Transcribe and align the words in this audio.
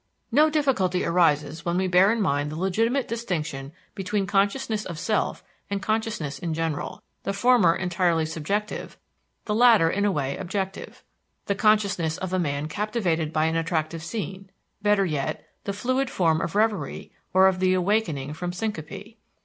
No 0.31 0.49
difficulty 0.49 1.05
arises 1.05 1.63
when 1.63 1.77
we 1.77 1.85
bear 1.87 2.11
in 2.11 2.19
mind 2.23 2.49
the 2.49 2.55
legitimate 2.55 3.07
distinction 3.07 3.71
between 3.93 4.25
consciousness 4.25 4.83
of 4.83 4.97
self 4.97 5.43
and 5.69 5.79
consciousness 5.79 6.39
in 6.39 6.55
general, 6.55 7.03
the 7.21 7.33
former 7.33 7.75
entirely 7.75 8.25
subjective, 8.25 8.97
the 9.45 9.53
latter 9.53 9.91
in 9.91 10.03
a 10.03 10.11
way 10.11 10.37
objective 10.37 11.03
(the 11.45 11.53
consciousness 11.53 12.17
of 12.17 12.33
a 12.33 12.39
man 12.39 12.67
captivated 12.67 13.31
by 13.31 13.45
an 13.45 13.55
attractive 13.55 14.03
scene; 14.03 14.49
better 14.81 15.05
yet, 15.05 15.47
the 15.65 15.71
fluid 15.71 16.09
form 16.09 16.41
of 16.41 16.55
revery 16.55 17.11
or 17.31 17.45
of 17.47 17.59
the 17.59 17.75
awaking 17.75 18.33
from 18.33 18.51
syncope). 18.51 19.19